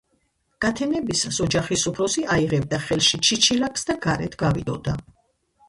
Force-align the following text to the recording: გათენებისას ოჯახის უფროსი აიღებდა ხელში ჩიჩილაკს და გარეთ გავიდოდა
გათენებისას 0.63 1.37
ოჯახის 1.47 1.83
უფროსი 1.91 2.25
აიღებდა 2.37 2.81
ხელში 2.87 3.21
ჩიჩილაკს 3.29 3.89
და 3.93 3.99
გარეთ 4.09 4.41
გავიდოდა 4.43 4.99